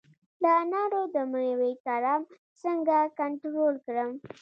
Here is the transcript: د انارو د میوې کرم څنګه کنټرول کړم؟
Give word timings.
د 0.41 0.43
انارو 0.61 1.01
د 1.15 1.17
میوې 1.31 1.71
کرم 1.85 2.21
څنګه 2.63 2.97
کنټرول 3.19 3.73
کړم؟ 3.85 4.11